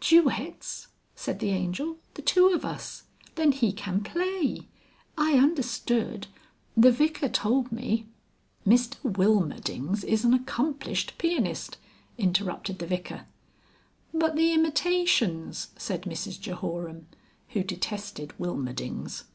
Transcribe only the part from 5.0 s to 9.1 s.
I understood the Vicar told me" "Mr